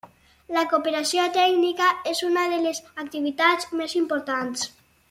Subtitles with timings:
[0.55, 4.69] La cooperació tècnica és una de les activitats més importants.